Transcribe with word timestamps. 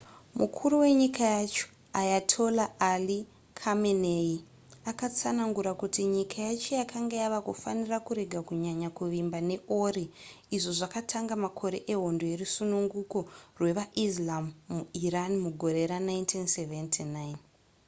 mukuru 0.39 0.73
wenyika 0.83 1.23
yacho 1.35 1.65
ayatollah 2.01 2.69
ali 2.91 3.17
khamenei 3.59 4.35
akatsanangura 4.91 5.71
kuti 5.81 6.01
nyika 6.15 6.37
yacho 6.47 6.71
yakanga 6.81 7.15
yava 7.23 7.39
kufanira 7.47 7.97
kurega 8.07 8.39
kunyanya 8.47 8.89
kuvimba 8.97 9.37
neori 9.49 10.05
izvo 10.55 10.71
zvakatanga 10.79 11.33
makore 11.45 11.77
ehondo 11.93 12.23
yerusununguko 12.33 13.19
rwevaislam 13.59 14.45
muiran 14.75 15.31
mugore 15.45 15.81
ra1979 15.91 17.17